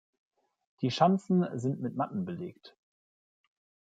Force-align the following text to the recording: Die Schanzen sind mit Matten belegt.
Die 0.81 0.89
Schanzen 0.89 1.45
sind 1.59 1.79
mit 1.79 1.95
Matten 1.95 2.25
belegt. 2.25 2.75